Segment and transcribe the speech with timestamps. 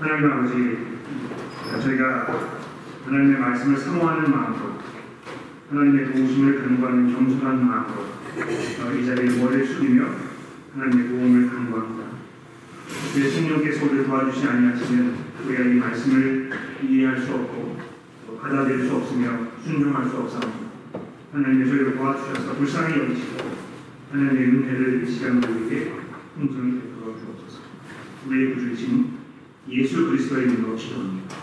[0.00, 0.78] 하나님 아버지
[1.82, 2.56] 저희가
[3.04, 4.78] 하나님의 말씀을 사모하는 마음으로
[5.68, 10.06] 하나님의 도우심을 간구하는 겸손한 마음으로 어, 이 자리에 머리를 숙이며
[10.72, 12.10] 하나님의 도움을 간구합니다.
[13.14, 16.50] 내 성령께서 우리를 도와주시 아니하시면 우리가 이 말씀을
[16.82, 17.78] 이해할 수 없고
[18.26, 20.70] 또 받아들일 수 없으며 순종할 수 없사옵니다.
[21.34, 23.50] 하나님의 저희를 도와주셔서 불쌍히 여기시고
[24.12, 25.92] 하나님의 은혜를 이 시간 우리에게
[26.38, 27.60] 풍성히 베풀어 주옵소서.
[28.26, 29.19] 우리의 구주이신
[29.68, 31.36] 예수 그리스도의 이름으로 기도합니다.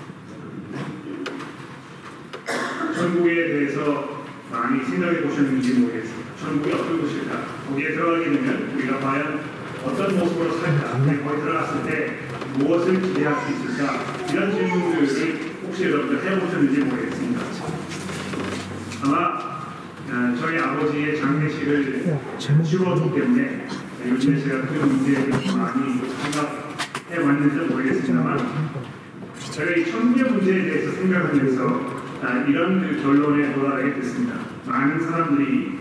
[2.95, 6.35] 천국에 대해서 많이 생각해 보셨는지 모르겠습니다.
[6.39, 7.45] 천국이 어떤 곳일까?
[7.69, 9.41] 거기에 들어가게 되면 우리가 과연
[9.83, 10.91] 어떤 모습으로 살까?
[10.93, 12.19] 거기 들어갔을 때
[12.57, 14.03] 무엇을 기대할 수 있을까?
[14.31, 15.07] 이런 질문들을
[15.63, 17.41] 혹시 여러분들 해보셨는지 모르겠습니다.
[19.03, 19.57] 아마
[20.09, 23.67] 어, 저희 아버지의 장례식을 치러왔기 때문에
[24.07, 26.66] 요즘에 제가 그 문제에 많이 생각
[27.09, 28.37] 해 왔는지 모르겠습니다만
[29.51, 34.35] 제가 이 천국의 문제에 대해서 생각하면서 아, 이런 그 결론에 도달하게 됐습니다.
[34.65, 35.77] 많은 사람들이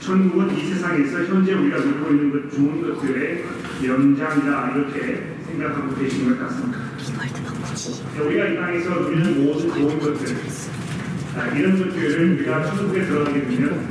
[0.00, 3.44] 천국은 이 세상에서 현재 우리가 누리고 있는 것 좋은 것들의
[3.84, 6.78] 연장이다 이렇게 생각하고 계신 것 같습니다.
[8.24, 10.36] 우리가 이 땅에서 누리는 모든 좋은 것들
[11.36, 13.86] 아, 이런 것들을 우리가 천국에 들어가게 되면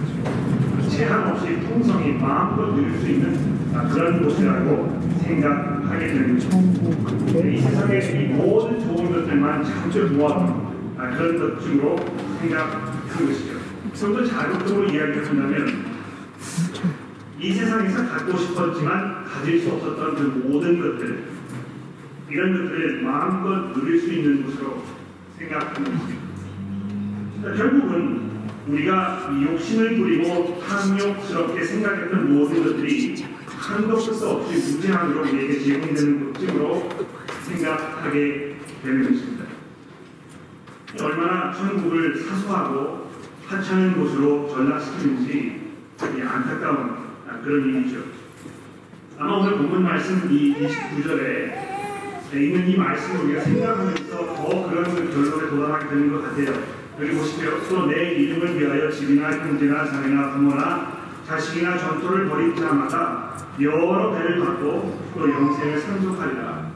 [0.90, 7.48] 제한 없이 풍성히 마음껏 누릴 수 있는 아, 그런 곳이라고 생각 거죠.
[7.48, 11.96] 이 세상의 이 모든 좋은 것들만 잠깐 모아둔 아, 그런 것으로
[12.42, 12.86] 생각한
[13.28, 13.58] 것이죠.
[14.00, 15.86] 좀 더 자극적으로 이야기한다면
[17.40, 21.24] 이 세상에서 갖고 싶었지만 가질 수 없었던 그 모든 것들
[22.30, 24.84] 이런 것들을 마음껏 누릴 수 있는 곳으로
[25.38, 26.28] 생각하는 것입니다.
[27.42, 28.28] 그러니까 결국은
[28.68, 33.27] 우리가 욕심을 부리고 탐욕스럽게 생각했던 모든 것들이
[33.68, 36.90] 한도 끝도 없이 무제한으로 우리에게 제공되는 것쯤으로
[37.44, 39.44] 생각하게 되는 것입니다.
[41.02, 43.12] 얼마나 천국을 사소하고
[43.46, 46.96] 하찮은 곳으로 전락시키는지 안타까운
[47.44, 48.04] 그런 일이죠.
[49.20, 55.90] 아마 오늘 본문 말씀 이 29절에 있는 이 말씀을 우리가 생각하면서 더 그런 결론에 도달하게
[55.90, 56.78] 되는 것 같아요.
[57.02, 57.68] 여기 보시죠.
[57.68, 60.97] 또내 이름을 위하여 집이나 형제나 자매나 부모나
[61.28, 66.72] 자식이나 전토를 벌인 자마다 여러 배를 받고 또 영생을 상속하리라.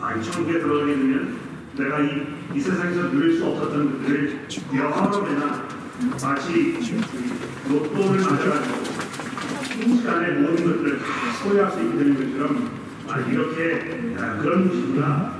[0.00, 1.36] 아, 이 천국에 들어가게 되면
[1.76, 5.68] 내가 이, 이 세상에서 누릴 수 없었던 것들을 여러 배나
[6.22, 6.78] 마치
[7.68, 8.84] 로또를 맞아가지고
[9.74, 11.04] 순식간에 모든 것들을 다
[11.42, 12.70] 소유할 수 있게 되는 것처럼
[13.08, 15.36] 아, 이렇게 아, 그런 것이구나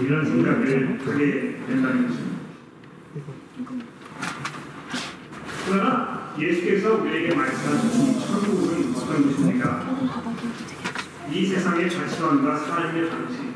[0.00, 2.38] 이런 생각을 하게 된다는 것입니다.
[5.66, 9.98] 그러나 예수께서 우리에게 말씀하신 천국은 어떤 것입니까?
[11.30, 13.54] 이 세상의 가치관과 삶의 방식,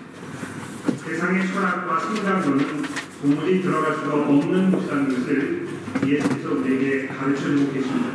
[0.97, 2.82] 세상의 철학과 성장도는
[3.22, 5.69] 도무지 들어갈 수가 없는 곳이라는 것을
[6.06, 8.09] 예수께서 우리에게 가르쳐주고 계십니다.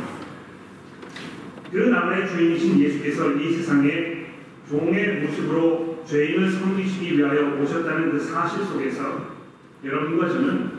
[1.72, 4.26] 그 나라의 주인이신 예수께서 이 세상에
[4.68, 9.38] 종의 모습으로 죄인을 섬기시기 위하여 오셨다는 그 사실 속에서
[9.82, 10.77] 여러분과 저는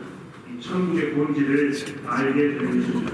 [0.58, 1.72] 천국의 본질을
[2.06, 3.12] 알게 되는 것입니다.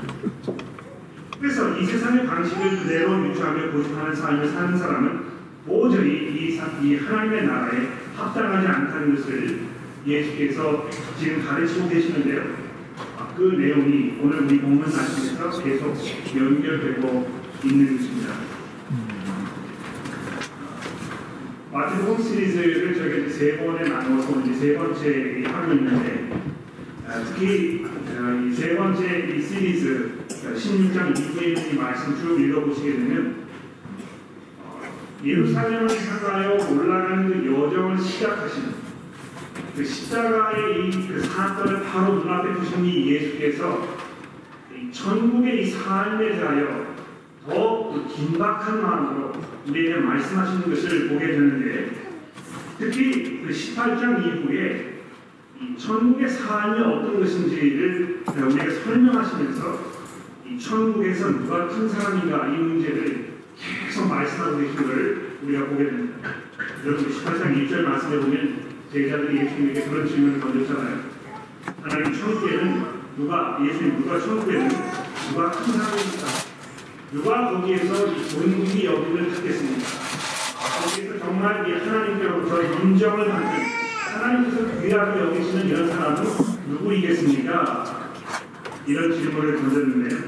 [1.39, 5.21] 그래서 이 세상의 방식을 그대로 유지하며 고집하는 삶을 사는 사람은
[5.67, 9.61] 도저히 이, 이 하나님의 나라에 합당하지 않다는 것을
[10.07, 10.89] 예수께서
[11.19, 12.67] 지금 가르치고 계시는데요.
[13.37, 15.95] 그 내용이 오늘 우리 본문 말씀에서 계속
[16.35, 17.31] 연결되고
[17.65, 18.33] 있는 것입니다.
[21.71, 26.56] 마태복음 시리즈를 저희가 세 번에 나눠서 이제 세 번째 하고 있는데 아,
[27.07, 33.47] 특히 어, 이세 번째 이 시리즈 16장 그 이후에 있는 이 말씀 쭉 읽어보시게 되면
[34.65, 34.81] 어,
[35.25, 38.87] 예루살렘을 향하여 올라가는 그 여정을 시작하시는
[39.77, 43.87] 그 십자가의 이 그 사건을 바로 눈앞에 두신 이 예수께서
[44.75, 46.97] 이 천국의 이 삶에 대하여
[47.47, 49.33] 더 그 긴박한 마음으로
[49.69, 51.91] 우리에게 말씀하시는 것을 보게 되는데
[52.79, 54.96] 특히 그 18장 이후에 이
[55.79, 59.97] 천국의 삶이 어떤 것인지를 우리에게 설명하시면서
[60.47, 66.31] 이 천국에서 누가 큰 사람인가 이 문제를 계속 말씀하고 계신 것을 우리가 보게 됩니다.
[66.85, 71.01] 여러분 18장 1절 말씀해 보면 제자들이 예수님에게 그런 질문을 던졌잖아요.
[71.83, 72.85] 하나님 천국에는
[73.17, 76.27] 누가 예수님 누가 천국에는 누가 큰 사람입니까?
[77.13, 79.85] 누가 거기에서 본국이 여기를 찾겠습니까?
[80.83, 83.86] 거기에서 정말 이 하나님께로부터 인정을 받는
[84.17, 86.23] 하나님께서 귀하게 여기시는 이런 사람은
[86.69, 88.13] 누구이겠습니까?
[88.87, 90.21] 이런 질문을 던졌는데요.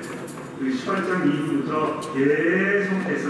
[0.59, 3.29] 그 18장 이후부터 계속해서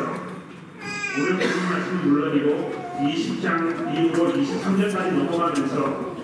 [1.19, 6.17] 오늘 보는 말씀은 물론이고 20장 이후로 23절까지 넘어가면서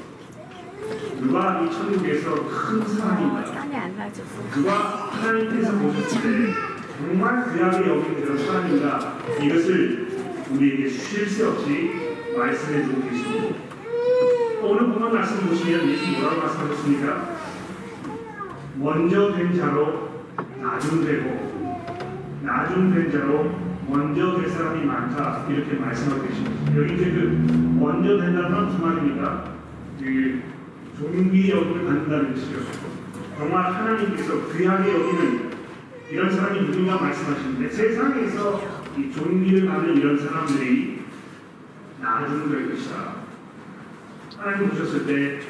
[1.20, 3.44] 누가 이 천국에서 큰 사람인가.
[4.50, 6.52] 그가 하나님께서 보셨을 때
[6.98, 10.08] 정말 귀하게 여긴 그런 사람인가 이것을
[10.50, 11.90] 우리에게 쉴 새 없이
[12.36, 13.73] 말씀해 주고 계십니다.
[14.66, 17.36] 오늘 본문 말씀 보시면 예수 뭐라고 말씀하셨습니까?
[18.76, 20.08] 먼저 된 자로
[20.60, 21.84] 나중 되고
[22.42, 23.54] 나중 된 자로
[23.86, 26.76] 먼저 될 사람이 많다 이렇게 말씀하고 계십니다.
[26.78, 27.46] 여기 이제 그
[27.78, 29.54] 먼저 된다는 건 무슨 말입니까?
[30.00, 30.42] 그
[30.98, 32.60] 종기 여김을 받는다는 뜻이죠.
[33.36, 35.50] 정말 하나님께서 귀하게 여기는
[36.10, 38.62] 이런 사람이 누군가 말씀하시는데 세상에서
[38.96, 41.02] 이 종기를 받는 이런 사람들이
[42.00, 43.23] 나중 될 것이다.
[44.38, 45.40] 하나님 보셨을 때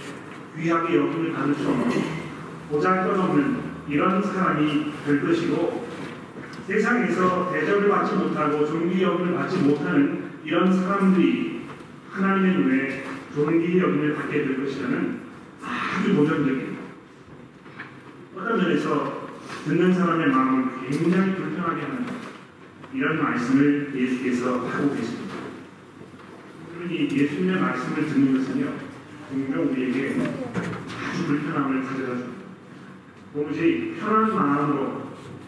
[0.57, 1.91] 귀하게 여김을 받을 수 없는
[2.71, 5.89] 보잘것없는 이런 사람이 될 것이고
[6.67, 11.63] 세상에서 대접을 받지 못하고 종기 여김을 받지 못하는 이런 사람들이
[12.11, 13.05] 하나님의 눈에
[13.35, 15.21] 종기 여김을 받게 될 것이라는
[15.63, 16.79] 아주 도전적인
[18.37, 19.29] 어떤 면에서
[19.65, 22.07] 듣는 사람의 마음을 굉장히 불편하게 하는
[22.93, 25.24] 이런 말씀을 예수께서 하고 계십니다.
[26.91, 28.67] 이 예수님의 말씀을 듣는 것은요,
[29.31, 32.45] 분명 우리에게 아주 불편함을 가져다 줍니다.
[33.33, 35.03] 도무지 편한 마음으로,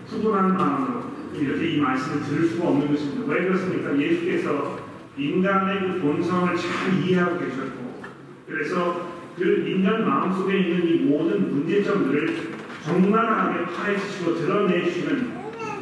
[0.09, 1.05] 푸근한 마음으로
[1.35, 3.33] 이렇게 이 말씀을 들을 수가 없는 것입니다.
[3.33, 3.99] 왜 그렇습니까?
[3.99, 4.81] 예수께서
[5.19, 8.03] 인간의 그 본성을 잘 이해하고 계셨고,
[8.49, 15.37] 그래서 그 인간 마음속에 있는 이 모든 문제점들을 적나라하게 파헤치시고 드러내시는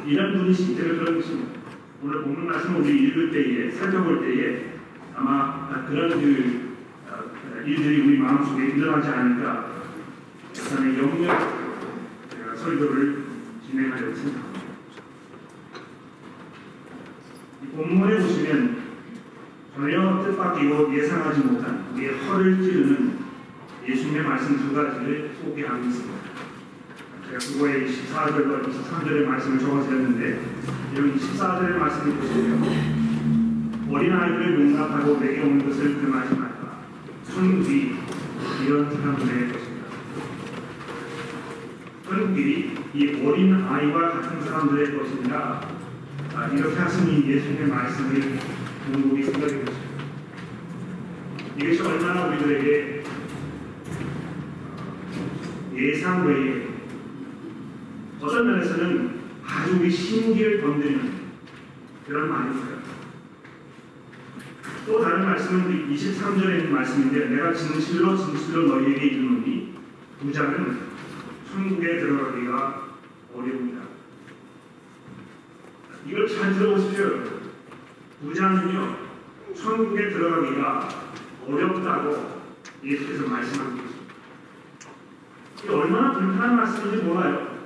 [0.06, 1.50] 이런 분이시기 때문에 그런 것입니다.
[2.02, 4.73] 오늘 본문 말씀 우리 읽을 때에 살펴볼 때에
[5.16, 6.76] 아마 그런 그
[7.08, 9.66] 어, 일들이 우리 마음속에 일어나지 않을까
[10.52, 11.64] 저는 영역
[12.56, 13.24] 설교를
[13.66, 14.60] 진행하려고 생각합니다.
[17.62, 18.84] 이 본문에 보시면
[19.74, 23.18] 전혀 뜻밖이고 예상하지 못한 우리의 허를 찌르는
[23.86, 26.14] 예수님의 말씀 두 가지를 소개하고 있습니다.
[27.28, 30.40] 제가 그거에 14절과 23절의 말씀을 적어드렸는데
[30.96, 32.93] 여기 14절의 말씀을 보시면
[33.88, 36.84] 어린아이들을 용납하고 내게 오는 것을 금하지 말라.
[37.24, 37.96] 천국이
[38.64, 39.86] 이런 사람들의 것입니다.
[42.04, 45.68] 천국이 이 어린아이와 같은 사람들의 것입니다.
[46.34, 48.38] 아, 이렇게 하시니 예수님의 말씀을
[48.92, 49.94] 공부이 생각해 보십니다.
[51.56, 53.04] 이것이 얼마나 우리들에게
[55.76, 56.68] 예상 외에
[58.20, 61.12] 어떤 면에서는 아주 우리 신기를 건드리는
[62.06, 62.74] 그런 말입니다.
[64.86, 69.74] 또 다른 말씀은 23절에 있는 말씀인데 내가 진실로 진실로 너희에게 이르노니
[70.20, 70.78] 부자는
[71.50, 72.88] 천국에 들어가기가
[73.34, 73.80] 어려웁니다.
[76.06, 77.22] 이걸 잘 들어보십시오.
[78.22, 78.96] 부자는요
[79.54, 80.88] 천국에 들어가기가
[81.48, 82.42] 어렵다고
[82.84, 83.94] 예수께서 말씀하고 계십니다.
[85.62, 87.64] 이게 얼마나 불편한 말씀인지 몰라요.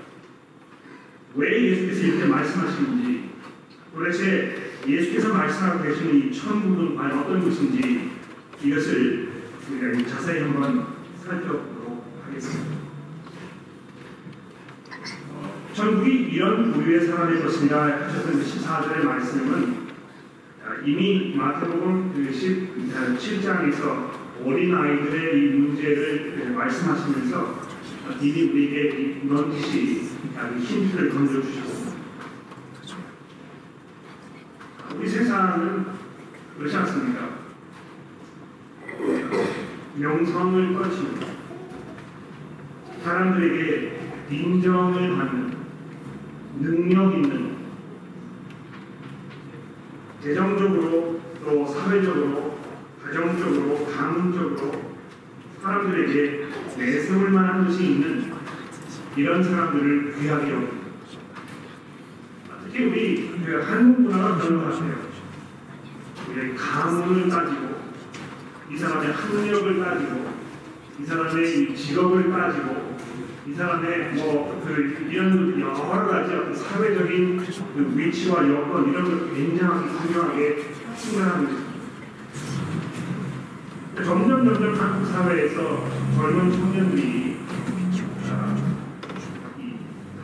[1.34, 3.30] 왜 예수께서 이렇게 말씀하시는지
[3.92, 8.10] 도대체 예수께서 말씀하고 계시는 이 천국은 과연 어떤 것인지
[8.62, 9.28] 이것을
[9.70, 10.86] 우리가 자세히 한번
[11.22, 12.78] 살펴보도록 하겠습니다.
[15.74, 19.88] 천국이 이런 부류의 사람의 것이냐 하셨던 14절의 말씀은
[20.84, 24.10] 이미 마태복음 그 17장에서
[24.44, 27.62] 어린아이들의 이 문제를 말씀하시면서
[28.20, 30.08] 이미 우리에게 넌지시
[30.60, 31.87] 힌트를 던져주셨습니다.
[34.98, 35.86] 우리 세상은
[36.58, 37.28] 그렇지 않습니까?
[39.94, 41.18] 명성을 떨치고
[43.04, 45.56] 사람들에게 인정을 받는
[46.58, 47.58] 능력 있는
[50.20, 52.58] 재정적으로 또 사회적으로
[53.04, 54.82] 가정적으로 가문적으로
[55.62, 58.32] 사람들에게 내세울 만한 것이 있는
[59.16, 60.77] 이런 사람들을 귀하게 여깁니다.
[62.86, 64.94] 우리 그 한국 문화가 그런 것 같아요.
[66.30, 67.78] 우리 가문을 따지고
[68.70, 70.32] 이 사람의 학력을 따지고
[71.00, 72.98] 이 사람의 직업을 따지고
[73.46, 79.88] 이 사람의 뭐 그 이런 여러 가지 어떤 사회적인 그 위치와 여건 이런 걸 굉장히
[79.88, 81.68] 중요하게 생각하고 있습니다.
[84.04, 87.38] 점점 점점 한국 사회에서 젊은 청년들이
[88.28, 88.56] 아,
[89.58, 89.74] 이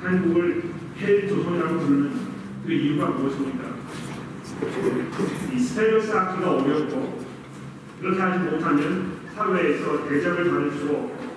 [0.03, 0.63] 한국을
[1.01, 2.24] 헬조선이라고 부르는
[2.65, 3.75] 그 이유가 무엇입니까?
[5.53, 7.25] 이 스타일 쌓기가 어렵고
[8.01, 11.35] 그렇게 하지 못하면 사회에서 대접을 받을 수가 없고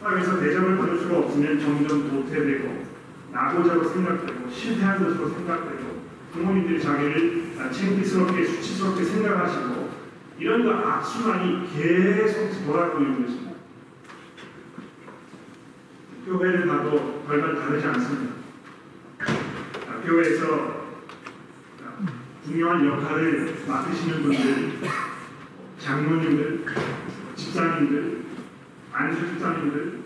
[0.00, 2.86] 사회에서 대접을 받을 수가 없으면 점점 도태되고
[3.32, 9.90] 나고자로 생각되고 실패한 것으로 생각되고 부모님들이 자기를 창피스럽게 수치스럽게 생각하시고
[10.38, 13.52] 이런 그 악순환이 계속 돌아가고 있는 것입니다.
[16.24, 18.35] 교회를 가도 별반 다르지 않습니다.
[20.06, 20.86] 아, 교회에서
[22.44, 24.72] 중요한 역할을 맡으시는 분들,
[25.80, 26.64] 장로님들,
[27.34, 28.22] 집사님들,
[28.92, 29.98] 안수 집사님들,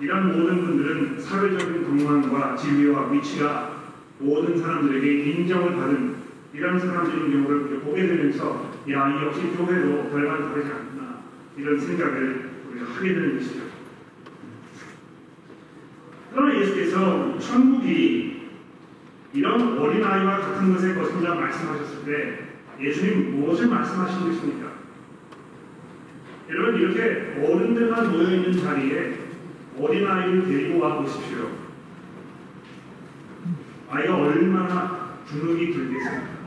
[0.00, 3.82] 이런 모든 분들은 사회적인 동망과 지위와 위치가
[4.20, 6.14] 모든 사람들에게 인정을 받은
[6.54, 11.22] 이런 사람들인 경우를 보게 되면서 야, 이 역시 교회도 별반 다르지 않구나
[11.56, 13.62] 이런 생각을 우리가 하게 되는 것이죠.
[16.32, 18.31] 그러나 예수께서 천국이
[19.34, 22.38] 이런 어린아이와 같은 것의 것이라 말씀하셨을 때
[22.80, 24.72] 예수님 무엇을 말씀하신 것입니까?
[26.50, 29.14] 여러분 이렇게 어른들만 모여있는 자리에
[29.78, 31.50] 어린아이를 데리고 와 보십시오.
[33.88, 36.42] 아이가 얼마나 주눅이 들겠습니까?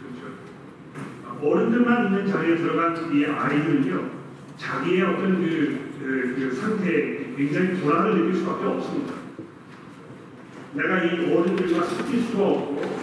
[0.00, 1.46] 그렇죠?
[1.46, 4.10] 어른들만 있는 자리에 들어간 이 아이들은요,
[4.56, 9.19] 자기의 어떤 그, 그, 그 상태에 굉장히 불안을 느낄 수밖에 없습니다.
[10.72, 13.00] 내가 이 어른들과 섞일 수가 없고,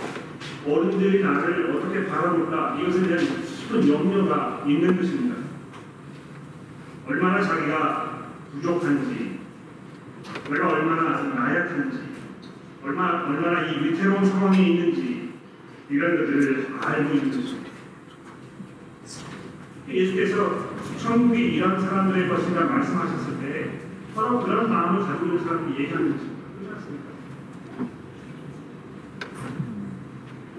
[0.67, 5.35] 어른들이 나를 어떻게 바라볼까, 이것에 대한 깊은 염려가 있는 것입니다.
[7.07, 9.39] 얼마나 자기가 부족한지,
[10.49, 11.99] 내가 얼마나 나약한지,
[12.83, 15.33] 얼마, 얼마나 이 위태로운 상황에 있는지,
[15.89, 17.67] 이런 것들을 알고 있는 것입니다.
[19.89, 23.79] 예수께서 천국이 이런 사람들의 것인가 말씀하셨을 때
[24.13, 26.37] 바로 그런 마음을 가지고 있는 사람이 얘기하는 것입니다.
[26.59, 27.07] 그렇지 않습니까?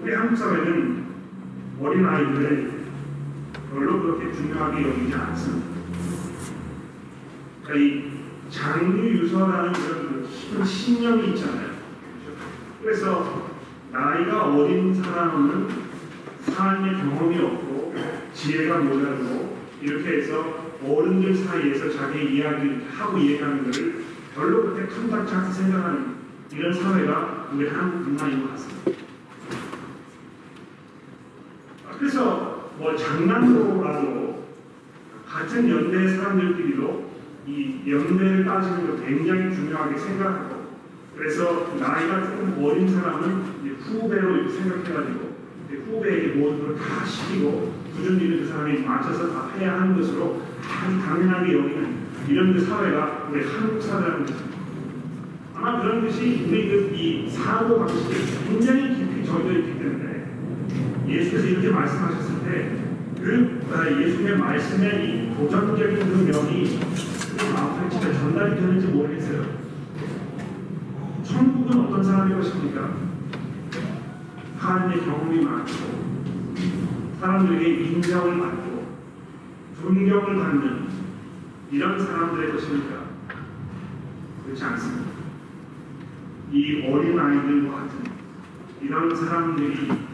[0.01, 1.03] 우리 한국 사회는
[1.81, 2.79] 어린아이들을
[3.69, 5.67] 별로 그렇게 중요하게 여기지 않습니다.
[7.63, 8.11] 그러니까 이
[8.49, 11.69] 장유유서라는 그런 깊은 신념이 있잖아요.
[12.81, 13.49] 그래서
[13.91, 15.67] 나이가 어린 사람은
[16.43, 17.93] 삶의 경험이 없고
[18.33, 25.51] 지혜가 모자르고 이렇게 해서 어른들 사이에서 자기 이야기를 하고 얘기하는 것을 별로 그렇게 탐탁지 않게
[25.51, 26.15] 생각하는
[26.53, 29.08] 이런 사회가 우리 한국 문화인 것 같습니다.
[31.99, 34.45] 그래서 뭐 장난으로라도
[35.27, 37.09] 같은 연대의 사람들끼리도
[37.47, 40.59] 이 연대를 따지는 거 굉장히 중요하게 생각하고
[41.17, 45.29] 그래서 나이가 조금 어린 사람은 후배로 생각해가지고
[45.85, 50.41] 후배에게 모든 걸 다 시키고 굳은 일을 그 사람이 맞춰서 다 해야 하는 것으로
[51.05, 51.97] 당연하게 여기는
[52.29, 54.25] 이런 그 사회가 우리 한국 사회라는.
[55.55, 58.15] 아마 그런 것이 우리 그이 사고 방식에
[58.47, 60.08] 굉장히 깊이 젖어 있기 때문에
[61.09, 62.89] 예수께서 이렇게 말씀하셨을 때
[63.21, 66.79] 그 예수님의 말씀의 이 도전적인 그 면이
[67.37, 69.59] 그 마음속에 진짜 전달이 되는지 모르겠어요.
[71.23, 72.95] 천국은 어떤 사람이 것입니까?
[74.57, 75.71] 하나님의 경험이 많고
[77.19, 78.87] 사람들에게 인정을 받고
[79.81, 80.87] 존경을 받는
[81.71, 83.03] 이런 사람들의 것입니까?
[84.45, 85.09] 그렇지 않습니다.
[86.51, 87.99] 이 어린 아이들과 같은
[88.81, 90.08] 이런 사람들이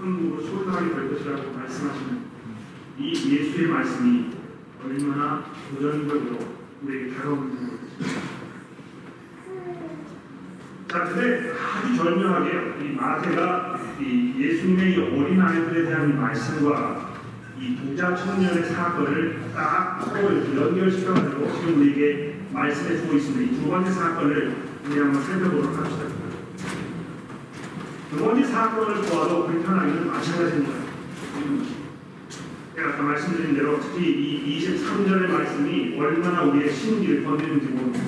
[0.00, 2.20] 천국으로 소유하게 될 것이라고 말씀하시는
[2.98, 4.30] 이 예수의 말씀이
[4.82, 6.38] 얼마나 도전적으로
[6.82, 8.30] 우리에게 다가오는 것입니다.
[10.88, 17.10] 자, 근데 아주 절묘하게 이 마태가 이 예수님의 이 어린 아이들에 대한 말씀과
[17.60, 23.52] 이 부자 청년의 사건을 딱 서로 연결시켜가지고 지금 우리에게 말씀해 주고 있습니다.
[23.52, 26.19] 이 두 번째 사건을 우리 한번 살펴보도록 합시다.
[28.10, 30.80] 두 번째 사건을 보아도 불편하기는 마찬가지입니다.
[32.74, 38.04] 제가 아까 말씀드린 대로 특히 이 23절의 말씀이 얼마나 우리의 심기를 건드리는지 모릅니다.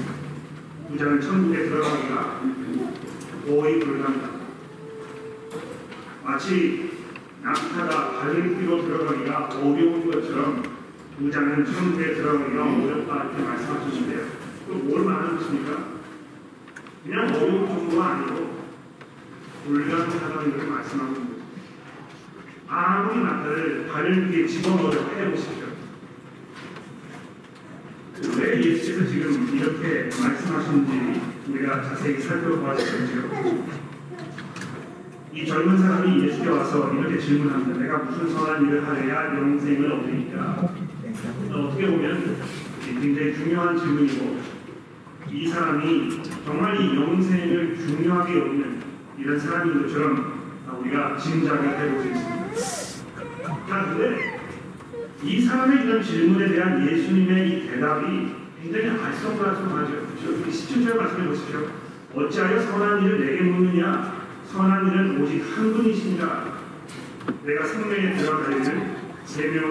[0.89, 2.41] 부자는 천국에 들어가기가
[3.47, 4.29] 거의 불가능합니다.
[6.25, 6.91] 마치
[7.45, 10.65] 낙타가 발길로 들어가기가 어려운 것처럼
[11.17, 14.27] 부자는 천국에 들어가기가 어렵다 이렇게 말씀하셨는데요.
[14.67, 15.93] 그뭘 말하는 것입니까?
[17.05, 18.62] 그냥 어려운 정도가 아니고
[19.65, 21.43] 것을 말씀하고 있는 거죠.
[22.69, 25.63] 아무리 낙타를 발길에 집어넣어 해보십시오.
[28.39, 33.67] 왜 예수께서 지금 이렇게 말씀하시는지 우리가 자세히 살펴봐야겠죠.
[35.35, 37.81] 이 젊은 사람이 예수께 와서 이렇게 질문합니다.
[37.81, 40.75] 내가 무슨 선한 일을 하여야 영생을 얻으니까?
[41.53, 42.37] 어떻게 보면
[42.85, 44.41] 굉장히 중요한 질문이고
[45.31, 50.43] 이 사람이 정말 이 영생을 중요하게 여기는 이런 사람인 것처럼
[50.81, 51.17] 우리가
[51.79, 52.53] 해볼 수 있습니다.
[53.69, 54.41] 자, 근데
[55.23, 59.91] 이 사람의 이런 질문에 대한 예수님의 이 대답이 굉장히 알쏭달쏭하죠.
[60.07, 60.45] 그렇죠?
[60.49, 61.69] 17절 말씀해 보십시오.
[62.15, 64.23] 어찌하여 선한 일을 내게 묻느냐?
[64.47, 66.63] 선한 일은 오직 한 분이시니라.
[67.45, 68.97] 내가 생명에 들어가려는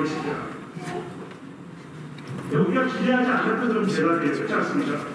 [0.06, 0.52] 지키라.
[2.52, 4.34] 우리가 기대하지 않았던 그런 대답이에요.
[4.34, 5.11] 그렇지 않습니까?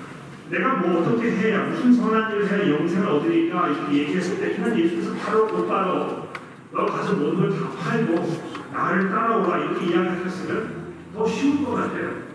[0.51, 5.15] 내가 뭐 어떻게 해야 무슨 선한 일을 해야 영생을 얻으니까 이렇게 얘기했을 때 그냥 예수께서
[5.15, 6.29] 바로 곧바로
[6.73, 12.27] 너 가서 모든 걸다 팔고 나를 따라오라 이렇게 이야기했으면 더 쉬운 것 같아요.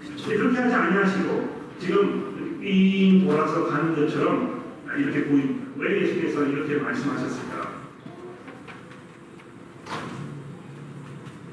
[0.00, 4.64] 근데 그렇게 하지 아니하시고 지금 삥 돌아서 가는 것처럼
[4.96, 5.66] 이렇게 보입니다.
[5.76, 7.78] 왜 예수께서 이렇게 말씀하셨을까?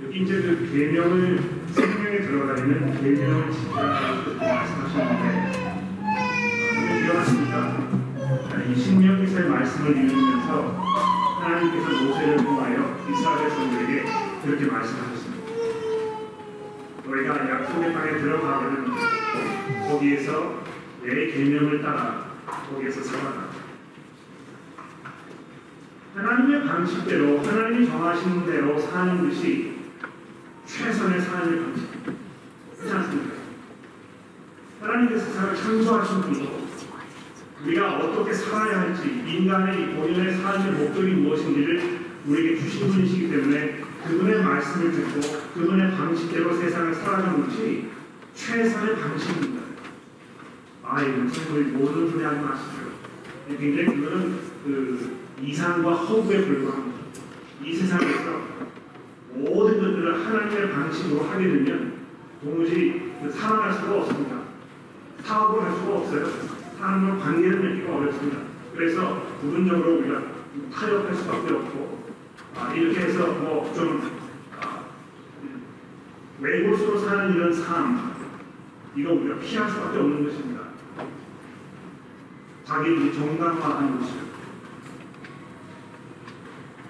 [0.03, 5.44] 여기 이제 그 계명을 생명에 들어가려면 계명을 지키라고 말씀하셨는데
[9.85, 10.81] 말씀을 읽으면서
[11.39, 14.05] 하나님께서 모세를 통하여 이스라엘 성들에게
[14.43, 15.51] 그렇게 말씀하셨습니다.
[17.05, 18.85] 너희가 약속의 땅에 들어가거든
[19.87, 20.63] 거기에서
[21.03, 22.31] 내 계명을 따라
[22.69, 23.49] 거기에서 살아라.
[26.15, 29.75] 하나님의 방식대로 하나님이 정하신 대로 사는 것이
[30.65, 31.87] 최선의 삶의 방식.
[32.75, 33.35] 그렇지 않습니까?
[34.81, 36.54] 하나님께서 세상을 창조하신 분이고
[37.65, 44.91] 우리가 어떻게 살아야 할지 인간의 본연의 삶의 목적이 무엇인지를 우리에게 주신 분이시기 때문에 그분의 말씀을
[44.91, 45.19] 듣고
[45.55, 47.89] 그분의 방식대로 세상을 살아가는 것이
[48.35, 49.63] 최선의 방식입니다.
[50.83, 52.85] 아, 이 목사님 모든 소리 하지 마시죠.
[53.47, 56.99] 굉장히 그거는 그 이상과 허구에 불과합니다.
[57.63, 58.41] 이 세상에서
[59.33, 61.93] 모든 것들을 하나님의 방식으로 하게 되면
[62.43, 64.41] 도무지 살아갈 수가 없습니다.
[65.23, 66.64] 사업을 할 수가 없어요.
[66.77, 68.39] 사람과 관계를 맺기가 어렵습니다.
[68.75, 70.21] 그래서 부분적으로 우리가
[70.73, 72.13] 타협할 수밖에 없고
[72.55, 74.11] 아, 이렇게 해서 뭐좀
[74.61, 74.85] 아,
[76.39, 78.15] 외골수로 사는 이런 삶
[78.95, 80.61] 이거 우리가 피할 수밖에 없는 것입니다.
[82.65, 84.25] 자기 정당화하는 것이죠.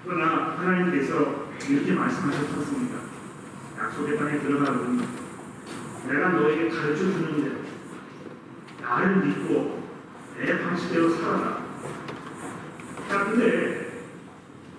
[0.04, 2.98] 그러나 하나님께서 이렇게 말씀하셨습니다.
[3.78, 5.06] 약속의 땅에 들어가면
[6.08, 7.56] 내가 너에게 가르쳐 주는 대로
[8.80, 9.75] 나를 믿고
[10.38, 11.64] 내 방식대로 살아라.
[13.08, 14.04] 자, 근데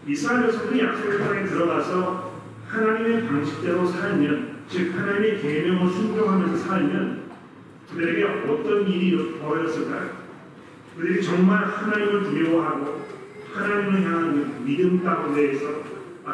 [0.06, 2.34] 이스라엘 백성들이 약속의 땅에 들어가서
[2.68, 7.24] 하나님의 방식대로 살면, 즉 하나님의 계명을 순종하면서 살면
[7.90, 10.28] 그들에게 어떤 일이 벌어졌을까요?
[10.96, 13.08] 그들이 정말 하나님을 두려워하고
[13.54, 15.84] 하나님을 향한 그 믿음 가운데에서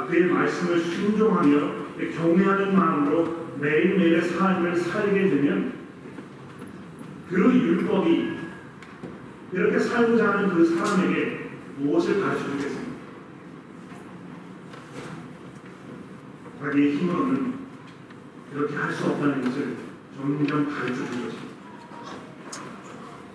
[0.08, 1.84] 그의 말씀을 순종하며
[2.16, 5.74] 경외하는 마음으로 매일매일의 삶을 살게 되면
[7.30, 8.43] 그 율법이
[9.54, 12.94] 이렇게 살고자 하는 그 사람에게 무엇을 가르쳐 주겠습니까?
[16.60, 17.54] 자기의 힘으로는
[18.52, 19.76] 그렇게 할 수 없다는 것을
[20.16, 21.54] 점점 가르쳐 준 것입니다.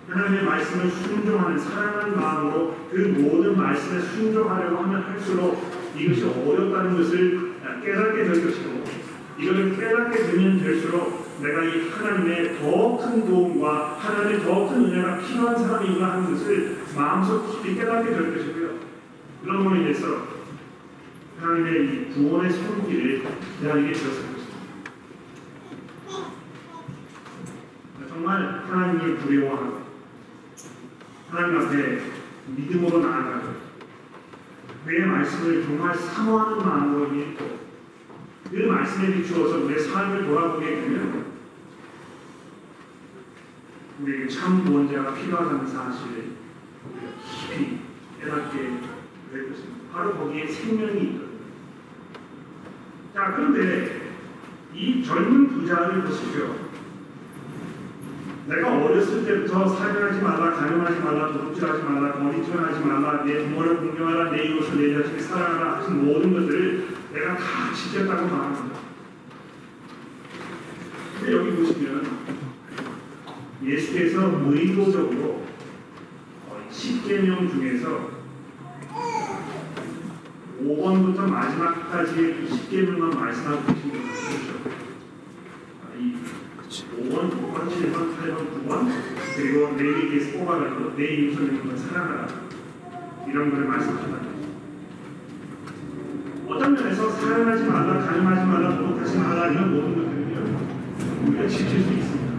[0.09, 7.53] 하나님의 말씀을 순종하는 사랑하는 마음으로 그 모든 말씀에 순종하려고 하면 할수록 이것이 어렵다는 것을
[7.83, 8.83] 깨닫게 될 것이고
[9.39, 15.57] 이것을 깨닫게 되면 될수록 내가 이 하나님의 더 큰 도움과 하나님의 더 큰 은혜가 필요한
[15.57, 18.79] 사람이구나 하는 것을 마음속 깊이 깨닫게 될 것이고요.
[19.43, 20.27] 그런 걸로 인해서
[21.39, 23.23] 하나님의 이 구원의 손길을
[23.59, 24.39] 기다리게 되었을 것입니다.
[28.09, 29.79] 정말 하나님을 두려워하고
[31.31, 32.01] 하나님 앞에
[32.47, 33.69] 믿음으로 나아가고
[34.85, 37.07] 그의 말씀을 정말 사모하는 마음으로
[38.51, 41.25] 그 말씀에 비추어서 내 삶을 돌아보게 되면
[44.01, 46.31] 우리에게 참 구원자가 필요하다는 사실을
[46.85, 47.79] 우리가 깊이
[48.19, 48.57] 깨닫게
[49.31, 49.79] 될 것입니다.
[49.93, 51.39] 바로 거기에 생명이 있거든요.
[53.13, 54.13] 자, 그런데
[54.73, 56.69] 이 젊은 부자를 보시죠.
[58.47, 64.45] 내가 어렸을 때부터 사냥하지 말라, 가늠하지 말라, 도둑질하지 말라, 거짓말하지 말라, 내 부모를 공경하라, 내
[64.45, 68.79] 이웃을 내 자신을 사랑하라 하신 모든 것들을 내가 다 지켰다고 말합니다.
[71.17, 72.07] 근데 여기 보시면
[73.63, 75.43] 예수께서 의도적으로
[76.71, 78.19] 10계명 중에서
[80.61, 84.69] 5번부터 마지막까지의 10계명만 말씀하고 계신 거죠.
[85.97, 86.15] 이
[86.69, 88.91] 5번, 5번, 7번, 8번, 9번
[89.35, 92.27] 그리고 내일에게서 뽑아가지고 내걸 사랑하라
[93.27, 94.28] 이런 것을 말씀하신다.
[96.59, 100.59] 어떤 면에서 사랑하지 말라, 가늠하지 말라, 도둑하지 말라 이런 모든 것들은요
[101.25, 102.33] 우리가 지킬 수 있습니다.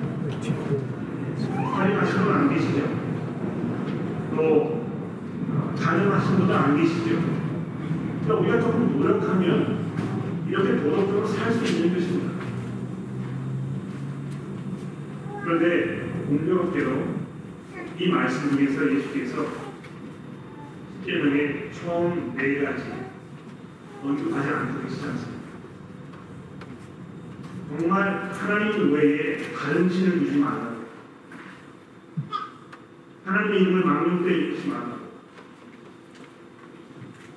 [1.74, 2.82] 살인하신 분안 계시죠?
[4.36, 4.84] 또
[5.80, 7.16] 가늠하신 분도 안 계시죠?
[8.26, 9.86] 그러니까 우리가 조금 노력하면
[10.50, 12.30] 이렇게 도덕적으로 살 수 있는 것입니다.
[15.42, 16.90] 그런데 공교롭게도
[17.98, 19.46] 이 말씀 중에서 예수께서
[21.06, 22.82] 십계명의 총 네 가지
[24.02, 25.40] 언급하지 않고 계시지 않습니까?
[27.68, 30.80] 정말 하나님 외에 다른 신을 두지 말라고.
[33.24, 35.00] 하나님의 이름을 망령되이 두지 말라고.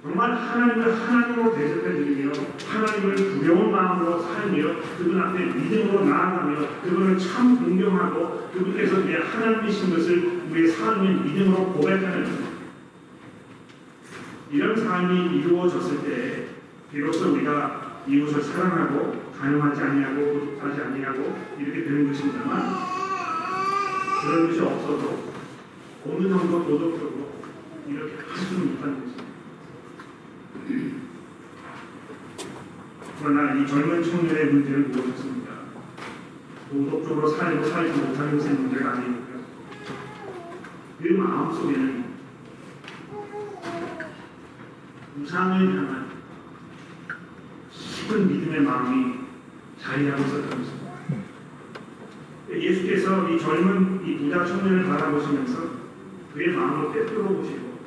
[0.02, 2.32] 정말 하나님을 하나님으로 대접해 드리며
[2.67, 10.41] 하나님을 두려운 마음으로 살며 그분 앞에 믿음으로 나아가며 그분을 참 존경하고 그분께서 내 하나님이신 것을
[10.49, 12.54] 우리의 삶의 믿음으로 고백하는
[14.52, 16.53] 이런 삶이 이루어졌을 때
[16.93, 22.75] 비로소 우리가 이웃을 사랑하고 가늠하지 아니하고 고집하지 아니하고 이렇게 되는 것입니다만
[24.21, 25.34] 그런 것이 없어도
[26.06, 27.34] 어느 정도 도덕적으로
[27.88, 29.23] 이렇게 할 수는 있다는 것입니다.
[33.19, 35.51] 그러나 이 젊은 청년의 문제는 무엇이었습니까?
[36.69, 39.23] 도덕적으로 살고 살지 못하는 것의 문제가 아니고요.
[41.01, 42.03] 그 마음속에는
[45.21, 46.03] 우상을 향한
[48.04, 49.20] 깊은 믿음의 마음이
[49.80, 50.94] 자리하고 있었던 것입니다.
[52.52, 55.84] 예수께서 이 젊은 이 부자 청년을 바라보시면서
[56.34, 57.80] 그의 마음을 꿰뚫어 보시고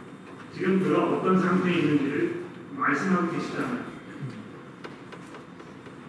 [0.55, 2.45] 지금 그가 어떤 상태에 있는지를
[2.77, 3.85] 말씀하고 계시잖아요.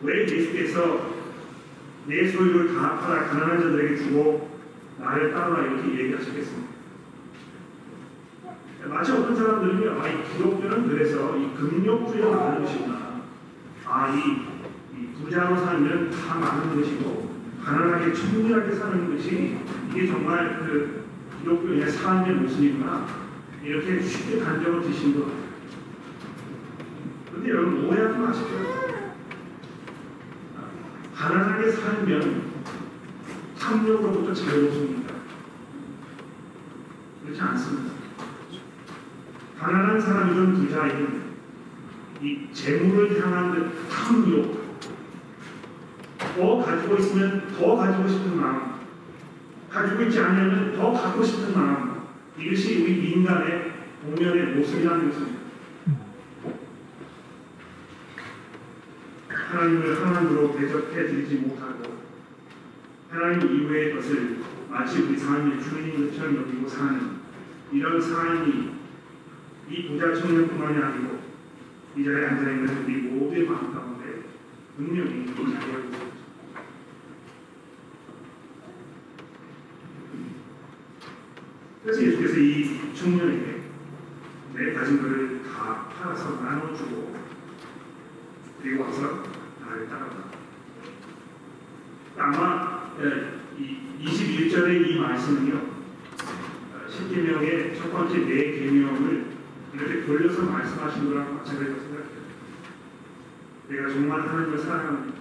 [0.03, 1.17] 왜 예수께서
[2.05, 4.57] 내 소유를 다 팔아 가난한 자들에게 주고
[4.99, 6.77] 나를 따르라 이렇게 얘기하셨겠습니까?
[8.85, 12.96] 마치 어떤 사람들은요, 아, 이 기독교는 그래서 이 금욕주의가 많은 것이구나.
[13.97, 14.19] 아, 이,
[14.95, 19.57] 이 부자로 살면 다 많은 것이고, 가난하게 청결하게 사는 것이
[19.89, 21.07] 이게 정말 그
[21.39, 23.07] 기독교의 삶의 모습이구나.
[23.63, 25.47] 이렇게 쉽게 단정을 드신 것 같아요.
[27.33, 28.57] 근데 여러분, 오해하지 마십시오.
[31.15, 32.43] 가난하게 살면
[33.59, 35.15] 탐욕으로부터 자유롭습니다.
[37.23, 37.95] 그렇지 않습니다.
[39.59, 41.26] 가난한 사람이든 부자이든
[42.21, 44.67] 이 재물을 향한 그 탐욕.
[46.17, 48.77] 더 가지고 있으면 더 가지고 싶은 마음.
[49.69, 52.01] 가지고 있지 않으면 더 갖고 싶은 마음.
[52.37, 55.37] 이것이 우리 인간의 본연의 모습이라는 것입니다.
[59.29, 61.97] 하나님을 하나님으로 대접해 드리지 못하고
[63.09, 67.17] 하나님 이외의 것을 마치 우리 삶의 주인인 것처럼 여기고 사는
[67.71, 68.71] 이런 삶이
[69.69, 71.16] 이 부자 청년뿐만이 아니고
[71.97, 74.21] 이 자리에 앉아 있는 우리 모두의 마음 가운데
[74.75, 76.17] 분명히 자리하고 있습니다.
[81.83, 83.61] 그래서 예수께서 이 청년에게
[84.53, 87.15] 내 가진 것을 다 팔아서 나눠주고
[88.61, 89.23] 그리고 와서
[89.61, 90.31] 나를 따라라.
[92.19, 92.91] 아마
[93.57, 95.77] 이 21절의 이 말씀은요.
[96.89, 99.37] 십계명의 첫 번째 네 계명을
[99.73, 102.17] 이렇게 돌려서 말씀하신 거랑 마찬가지라고 생각해요.
[103.69, 105.17] 내가 정말 하나님을 사랑합니다.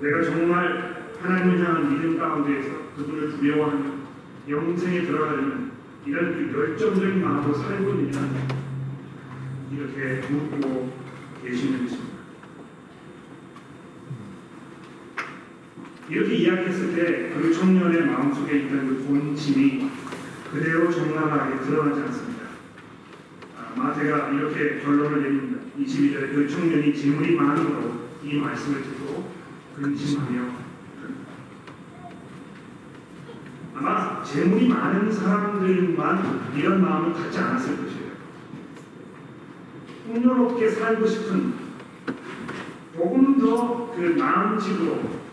[0.00, 3.90] 내가 정말 하나님을 향한 믿음 가운데에서 그분을 두려워하며
[4.48, 5.72] 영생에 들어가려면
[6.06, 8.46] 이런 열정적인 마음으로 살고 있느냐
[9.72, 10.92] 이렇게 묻고
[11.42, 12.14] 계시는 것입니다.
[16.08, 19.90] 이렇게 이야기했을 때 그 청년의 마음속에 있던 그 본심이
[20.52, 22.44] 그대로 적나라하게 드러나지 않습니다.
[23.58, 25.53] 아, 마태가 이렇게 결론을 내립니다.
[25.78, 29.32] 22절에 그 청년이 재물이 많으므로 이 말씀을 듣고
[29.76, 30.64] 근심하며
[33.74, 38.14] 아마 재물이 많은 사람들만 이런 마음을 갖지 않았을 것이에요.
[40.06, 41.54] 풍요롭게 살고 싶은
[42.94, 45.24] 조금 더그 나은 집으로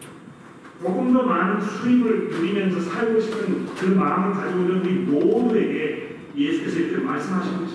[0.82, 7.06] 조금 더 많은 수입을 누리면서 살고 싶은 그 마음을 가지고 있는 우리 모두에게 예수께서 이렇게
[7.06, 7.71] 말씀하신 것입니다.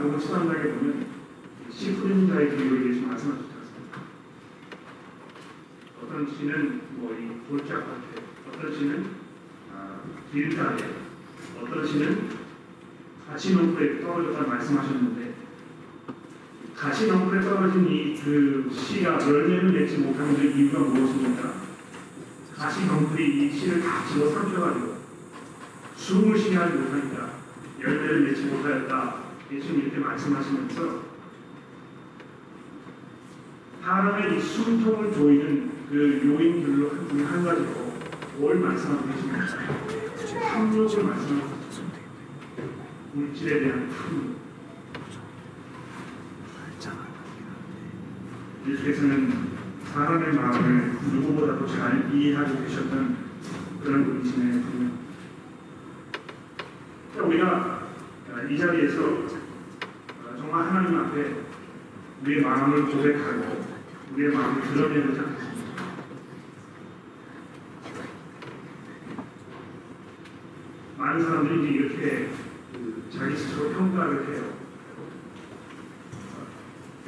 [0.00, 1.06] 마태복음 13장에 보면
[1.70, 4.00] 시푸린 자의 비유를 예수 말씀하셨지 않습니까?
[6.02, 9.06] 어떤 씨는 뭐이 돌짝밭에, 어떤 씨는
[9.74, 10.00] 아,
[10.32, 10.76] 길가에,
[11.60, 12.30] 어떤 씨는
[13.28, 15.34] 가시농부에 떨어졌다 말씀하셨는데
[16.74, 21.60] 가시농부에 떨어진 이그 씨가 열매를 맺지 못하는 그 이유가 무엇입니까?
[22.56, 24.96] 가시농부이 이 씨를 다 집어 삼켜가지고
[25.96, 27.34] 숨을 쉬게 하지 못하니까
[27.80, 29.19] 열매를 맺지 못하였다.
[29.52, 31.10] 예수님 이렇게 말씀하시면서
[33.82, 37.68] 사람의 이 숨통을 조이는 그 요인들로 한 중에 한 가지로
[38.38, 39.46] 뭘 말씀하고 계십니까?
[40.40, 41.98] 탐욕을 말씀하고 계십니다.
[43.12, 44.40] 물질에 대한 탐욕.
[48.68, 49.50] 예수께서는
[49.92, 53.16] 사람의 마음을 누구보다도 잘 이해하고 계셨던
[53.82, 54.90] 그런 분이시네요.
[57.16, 57.79] 우리가
[58.48, 59.26] 이 자리에서
[60.36, 61.34] 정말 하나님 앞에
[62.22, 63.64] 우리의 마음을 고백하고
[64.14, 65.44] 우리의 마음을 드러내고자 합니다.
[70.96, 72.30] 많은 사람들이 이렇게
[72.72, 74.44] 그 자기 스스로 평가를 해요.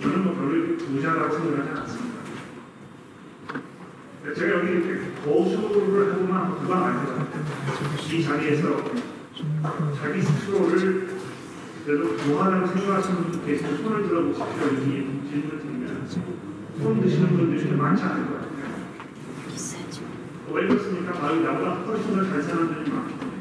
[0.00, 2.22] 저는 뭐 별로 부자라고 생각하지 않습니다.
[4.34, 7.26] 제가 여기 이렇게 거수를 하고만 그만 아니라
[8.10, 8.84] 이 자리에서
[10.00, 11.11] 자기 스스로를
[11.84, 14.66] 그래도 부하라고 생각하시는 분 계시면 손을 들어보십시오.
[14.68, 16.06] 이 질문을 드리면
[16.80, 18.52] 손 드시는 분들이 많지 않을 것 같아요.
[20.52, 21.12] 왜 그렇습니까?
[21.12, 23.32] 바로 나보다 훨씬 더잘 사는 분이 때문에.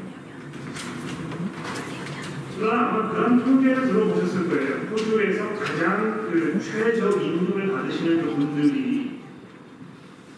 [2.58, 4.74] 그러나 아마 그런 통계를 들어보셨을 거예요.
[4.90, 9.20] 호주에서 가장 그 최저 임금을 받으시는 그 분들이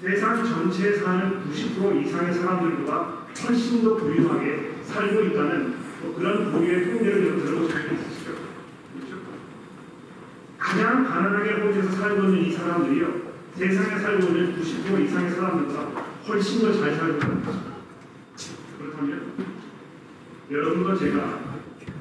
[0.02, 5.73] 세상 전체에 사는 90% 이상의 사람들보다 훨씬 더 부유하게 살고 있다는
[6.04, 8.32] 뭐 그런 부유의 통계를 좀 들어보신 적 있으시죠?
[8.92, 9.16] 그렇죠?
[10.58, 13.34] 가장 가난하게 호주에서 살고 있는 이 사람들이요.
[13.56, 15.80] 세상에 살고 있는 90% 이상의 사람들보다
[16.28, 17.60] 훨씬 더 잘 살고 있다는 거죠.
[18.78, 19.32] 그렇다면
[20.50, 21.40] 여러분과 제가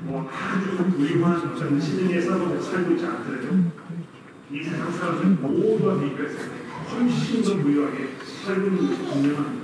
[0.02, 3.48] 뭐 아주 부유한 어떤 시드니에 살고 있지 않더라도
[4.52, 6.46] 이 세상 사람들 모두와 비교했을 때
[6.92, 8.10] 훨씬 더 부유하게
[8.44, 9.63] 살고 있는 분명합니다.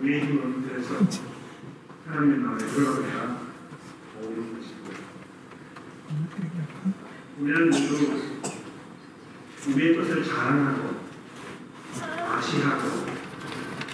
[0.00, 0.94] 우리의 힘은 그래서
[2.06, 3.40] 하나님의 나라에 들어가야
[4.18, 4.98] 어려운 것입니다.
[7.38, 8.22] 우리는 모두
[9.68, 11.00] 우리의 것을 자랑하고
[12.00, 13.06] 아시하고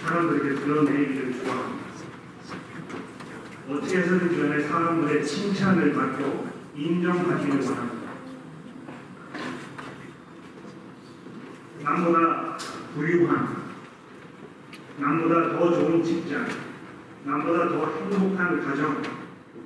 [0.03, 1.85] 사람들에게 드러내기를 좋아합니다.
[3.67, 8.11] 어떻게 해서든지 간에 사람들의 칭찬을 받고 인정받기를 원합니다.
[11.83, 12.57] 남보다
[12.93, 13.64] 부유한,
[14.97, 16.45] 남보다 더 좋은 직장,
[17.25, 19.01] 남보다 더 행복한 가정,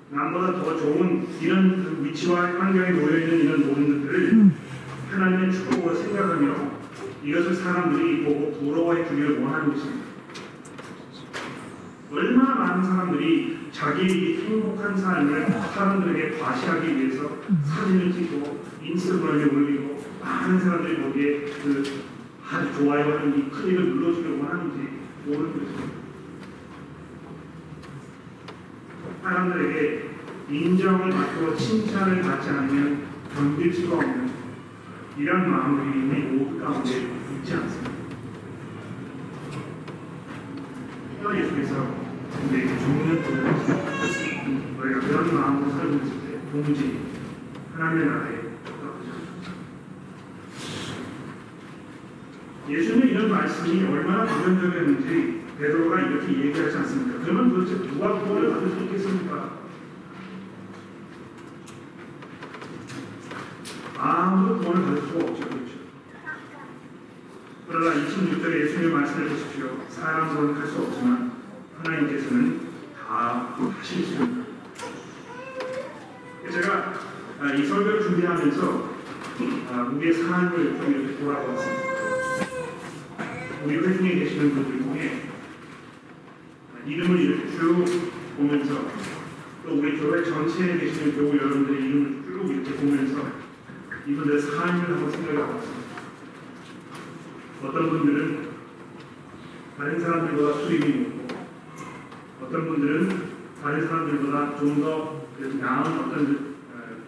[0.10, 4.52] 남보다 더 좋은 이런 그 위치와 환경에 놓여있는 이런 모든 것들을
[5.12, 6.80] 하나님의 축복으로 생각하며
[7.24, 10.10] 이것을 사람들이 보고 부러워해 주기를 원하는 것입니다.
[12.12, 21.04] 얼마나 많은 사람들이 자기의 행복한 삶을 사람들에게 과시하기 위해서 사진을 찍고 인스타그램에 올리고 많은 사람들이
[21.04, 21.84] 거기에 그
[22.52, 24.99] 아주 좋아요 하는 이 클릭을 눌러주려고 하는지.
[29.21, 30.10] 사람들에게
[30.49, 34.29] 인정을 받고 칭찬을 받지 않으면 견딜 수가 없는
[35.17, 37.99] 이런 마음들이 이미 모두 가운데 있지 않습니다.
[41.36, 41.86] 예수께서
[42.49, 43.23] 우리에게 분을
[44.79, 46.99] 우리가 그런 마음으로 살고 있을 때 동지
[47.75, 49.10] 하나님의 나라에 가보자.
[52.69, 57.19] 예수님의 이런 말씀이 얼마나 도전적이었는지 베드로가 이렇게 얘기하지 않습니까?
[57.23, 59.58] 그러면 도대체 누가 구원을 받을 수 있겠습니까?
[63.97, 65.49] 아무도 구원을 받을 수가 없죠.
[65.49, 65.73] 그렇죠?
[67.67, 69.69] 그러나 26절에 예수님의 말씀을 보십시오.
[69.89, 71.32] 사람 구원은 할수 없지만
[71.77, 74.49] 하나님께서는 다 있습니다.
[76.51, 76.93] 제가
[77.41, 78.89] 아, 이 설교를 준비하면서
[79.71, 81.88] 아, 우리의 삶을 좀 이렇게 돌아보았습니다.
[83.63, 85.22] 우리 회중에 계시는 분들 중에
[86.86, 87.86] 이름을 이렇게 쭉
[88.38, 88.88] 보면서
[89.65, 93.28] 또 우리 교회 전체에 계시는 교우 여러분들의 이름을 쭉 이렇게 보면서
[94.08, 95.89] 이분들의 삶을 한번 생각해 봤습니다.
[97.63, 98.50] 어떤 분들은
[99.78, 101.28] 다른 사람들보다 수입이 높고
[102.41, 103.30] 어떤 분들은
[103.62, 106.56] 다른 사람들보다 좀 더 나은 어떤 그,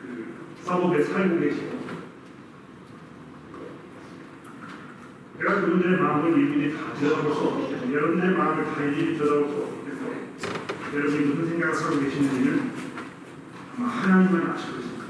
[0.01, 1.80] 그 사업에 살고 계시고
[5.51, 9.55] 제가 그분들의 마음을 일일이 다 들어볼 수 없기 때문에 여러분들의 마음을 다 일일이 들어볼 수
[9.63, 10.27] 없기 때문에
[10.93, 12.71] 여러분이 무슨 생각을 하고 계시는지는
[13.77, 15.05] 아마 하나님만 아시고 있습니다.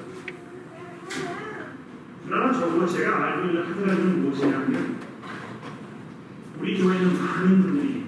[2.25, 4.95] 그러나 적어도 제가 알고 있는 한 가지는 무엇이냐면
[6.59, 8.05] 우리 교회는 많은 분들이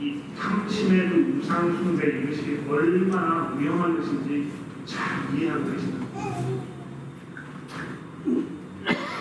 [0.00, 4.50] 이 탐침의 그 우상 숭배 이것이 얼마나 위험한 것인지
[4.86, 6.06] 잘 이해하고 계십니다.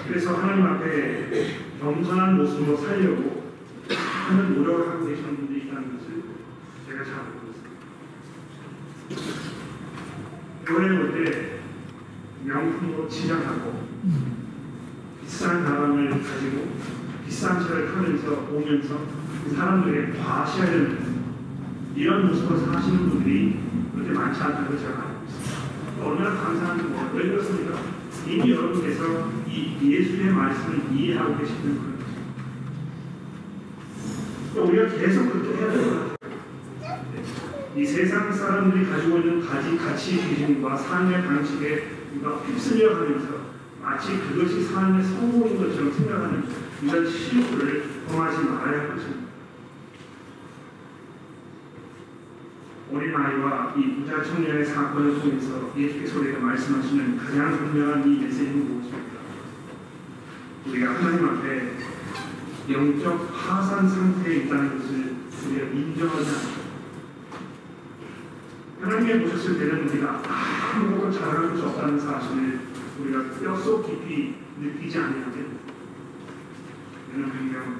[0.08, 0.34] 그래서
[0.92, 3.54] 앞에 겸손한 모습으로 살려고
[4.28, 6.24] 하는 노력을 하고 계시는 분들이 있다는 것을
[6.86, 7.40] 제가 잘 알고
[9.10, 9.32] 있습니다.
[10.66, 11.60] 교회에 올때
[12.44, 13.88] 명품으로 치장하고
[15.22, 16.76] 비싼 가방을 가지고
[17.26, 19.08] 비싼 차를 타면서 오면서
[19.56, 21.22] 사람들에게 과시하려는
[21.96, 23.60] 이런 모습으로 사시는 분들이
[23.94, 25.62] 그렇게 많지 않다는 걸 제가 알고 있습니다.
[26.04, 28.01] 얼마나 감사한지 그렇습니까?
[28.28, 32.22] 이미 여러분께서 이 예수의 말씀을 이해하고 계시는 그런 것입니다.
[34.56, 36.12] 우리가 계속 그렇게 해야 돼요.
[37.76, 44.64] 이 세상 사람들이 가지고 있는 가지 가치 기준과 삶의 방식에 우리가 휩쓸려 가면서 마치 그것이
[44.66, 46.44] 삶의 성공인 것처럼 생각하는
[46.84, 49.31] 이런 실수를 범하지 말아야 할 것입니다.
[53.12, 59.20] 어린아이와 이 부자 청년의 사건을 통해서 예수께서 우리가 말씀하시는 가장 분명한 이 메시지는 무엇입니까?
[60.68, 61.78] 우리가 하나님 앞에
[62.70, 65.16] 영적 파산 상태에 있다는 것을
[65.48, 66.62] 우리가 인정하지 않고
[68.82, 70.22] 하나님께 보셨을 때는 우리가
[70.74, 72.60] 아무것도 잘할 수 없다는 사실을
[73.00, 75.60] 우리가 뼛속 깊이 느끼지 않으면
[77.14, 77.80] 우리는 그냥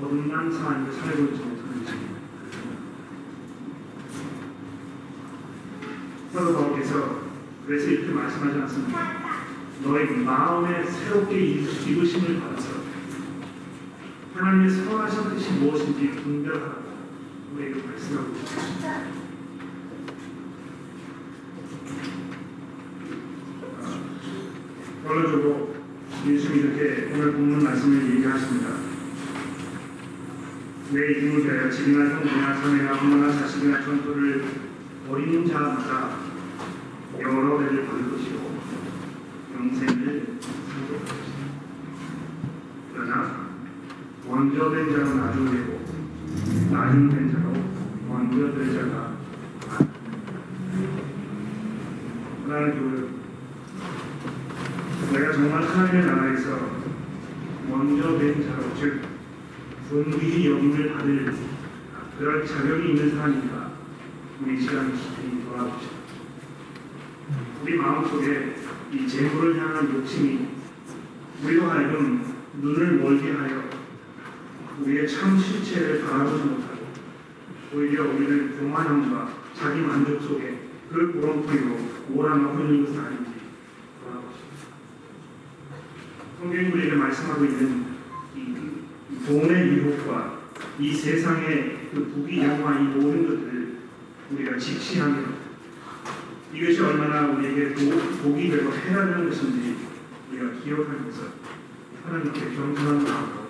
[0.00, 2.23] 어긋난 삶을 살고 있지 못하는 것입니다.
[6.34, 7.20] 사도 바울께서
[7.64, 9.44] 그래서 이렇게 말씀하지 않습니까?
[9.84, 12.70] 너의 마음에 새롭게 입으심을 받아서
[14.34, 16.82] 하나님의 선하신 뜻이 무엇인지 분별하라고
[17.54, 19.00] 우리에게 말씀하고 있습니다.
[25.04, 25.74] 결론적으로
[26.26, 28.70] 예수님이 이렇게 오늘 본문 말씀을 얘기하십니다.
[30.90, 34.44] 내 이름을 위하여 집이나 형제나 자매나 부모나 자식이나 전토를
[35.08, 36.23] 버리는 자마다
[37.58, 38.60] 배를 받을 것이고
[39.54, 41.44] 영생을 상속할 것이다.
[42.92, 43.48] 그러나
[44.28, 45.84] 먼저 된 자는 나중 되고
[46.70, 47.52] 나중 된 자로
[48.08, 49.14] 먼저 될 자가
[52.46, 53.14] 하나님 그
[55.12, 56.46] 내가 정말 하나님의 나라에서
[57.68, 59.02] 먼저 된 자로 즉
[59.88, 61.34] 존귀히 여김을 받을
[62.18, 63.72] 그런 자격이 있는 사람이니까
[64.42, 65.94] 우리 시간 깊이 돌아보시다.
[67.62, 68.56] 우리 마음속에
[68.92, 70.48] 이 재물을 향한 욕심이
[71.42, 73.64] 우리로 하여금 눈을 멀게 하여
[74.80, 76.86] 우리의 참 실체를 바라보지 못하고
[77.74, 81.78] 오히려 우리를 교만함과 자기 만족 속에 그 구렁텅이로
[82.12, 83.30] 오라놓고 있는 것은 아닌지
[84.02, 84.68] 돌아보십시오.
[86.38, 87.84] 성경이 우리에게 말씀하고 있는
[88.36, 90.40] 이 돈의 유혹과
[90.78, 93.78] 이 세상의 그 부귀 영화 이 모든 것들을
[94.32, 95.22] 우리가 직시하며
[96.52, 99.76] 이것이 얼마나 우리에게 복- 복이 되고 해라되는 것인지
[100.30, 101.22] 우리가 기억하면서
[102.04, 103.44] 하나님께 겸손한 마음으로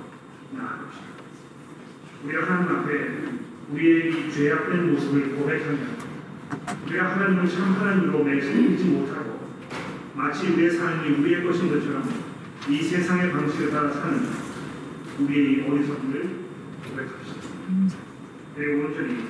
[0.52, 1.04] 나아갑시다.
[2.24, 3.08] 우리가 하나님 앞에
[3.72, 5.78] 우리의 이 죄악된 모습을 고백하며
[6.86, 9.50] 우리가 하나님을 참 하나님으로 맺지 못하고
[10.14, 12.08] 마치 우리의 삶이 우리의 것인 것처럼
[12.68, 14.43] 이 세상의 방식에 따라 사는
[15.18, 16.44] 우리의 이 어리석음을
[16.88, 17.40] 고백합시다.
[18.56, 19.24] 그리고 온전히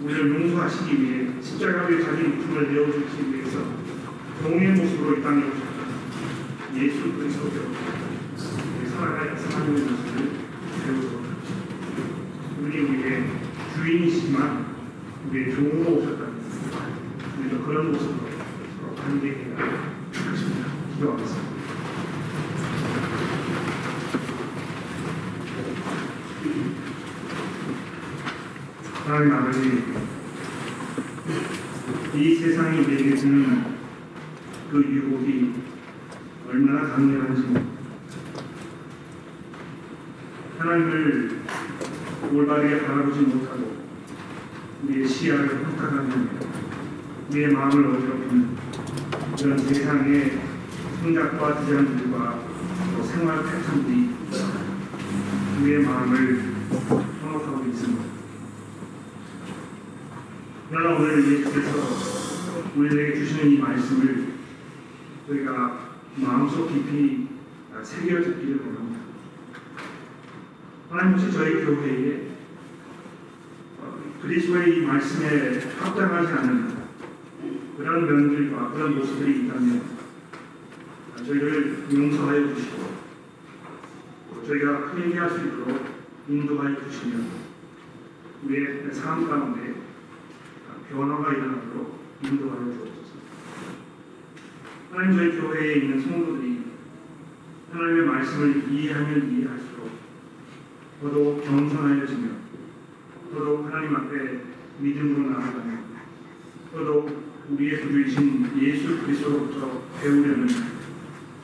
[0.00, 3.58] 우리를 용서하시기 위해 십자가에 자기 목숨을 내어주시기 위해서
[4.42, 5.74] 종의 모습으로 이 땅에 오셨다.
[6.76, 7.50] 예수 그리스도로
[8.78, 10.30] 우리 살아가야 사는 모습을
[10.84, 11.60] 배우도록 합시다.
[12.60, 13.24] 우리 우리의
[13.74, 14.66] 주인이시지만
[15.30, 16.34] 우리의 종으로 오셨다는
[17.40, 18.28] 우리도 그런 모습으로
[18.80, 19.56] 서로 관계해야
[20.12, 20.68] 하십니다.
[20.94, 21.54] 기도하겠습니다.
[32.14, 33.62] 이 세상이 우리에게 주는
[34.70, 35.52] 그 유혹이
[36.48, 37.74] 얼마나 강렬한지.
[40.58, 41.40] 하나님을
[42.32, 43.76] 올바르게 바라보지 못하고
[44.82, 46.14] 우리의 시야를 헛각하며
[47.30, 48.56] 우리의 마음을 어지럽히는
[49.38, 50.40] 그런 세상의
[51.00, 52.40] 생각과 주장들과
[52.96, 54.10] 또 생활 패턴들이
[55.60, 56.54] 우리의 마음을
[57.20, 58.14] 현혹하고 있습니다.
[60.76, 61.70] 그러나 오늘 예수께서
[62.74, 64.32] 우리에게 주시는 이 말씀을
[65.28, 65.78] 저희가
[66.16, 67.28] 마음속 깊이
[67.80, 69.00] 새겨 듣기를 원합니다.
[70.90, 72.26] 하나님 혹시 저희 교회에
[73.82, 76.74] 어, 그리스도의 이 말씀에 합당하지 않은
[77.76, 79.80] 그런 면들과 그런 모습들이 있다면
[81.24, 82.94] 저희를 용서하여 주시고
[84.34, 85.86] 또 저희가 회개할 수 있도록
[86.28, 87.18] 인도하여 주시며
[88.44, 89.73] 우리의 삶 가운데
[90.90, 93.14] 변화가 일어나도록 인도하여 주옵소서.
[94.92, 96.64] 하나님 저희 교회에 있는 성도들이
[97.72, 99.90] 하나님의 말씀을 이해하면 이해할수록
[101.00, 102.28] 더더욱 겸손하여지며
[103.32, 104.40] 더더욱 하나님 앞에
[104.78, 105.78] 믿음으로 나아가며
[106.72, 110.48] 더더욱 우리의 구주이신 예수 그리스도로부터 배우려는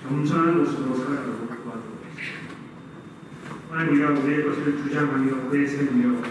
[0.02, 2.00] 겸손한 모습으로 살아가도록 도와주옵소서.
[3.70, 6.22] 하나님 우리가 우리의 것을 주장하며 내세우며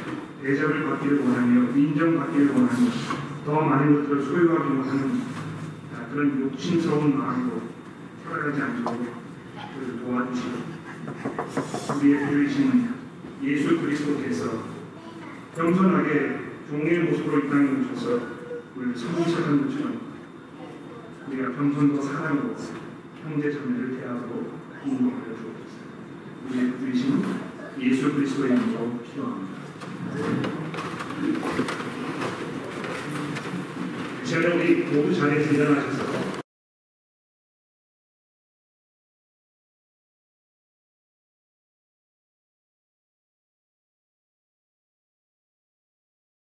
[0.43, 2.89] 애정을 받기를 원하며 인정받기를 원하며
[3.45, 5.21] 더 많은 것들을 소유하기로 하는
[5.93, 7.61] 아, 그런 욕심스러운 마음으로
[8.23, 9.13] 살아가지 않도록
[9.77, 10.79] 우리를 도와주시고
[11.97, 12.89] 우리의 부르신
[13.43, 14.63] 예수 그리스도께서
[15.55, 18.21] 겸손하게 종의 모습으로 이 땅에 오셔서
[18.75, 19.99] 우리를 성공하는 것처럼
[21.27, 22.55] 우리가 겸손과 사랑으로
[23.23, 24.53] 형제 자매를 대하고
[24.85, 25.79] 인도하여 주옵소서
[26.49, 27.25] 우리의 부르신
[27.79, 29.58] 예수 그리스도의 이름으로 기도합니다.
[34.25, 35.98] 제가 우리 모두 잘해서 일어나셨습니다.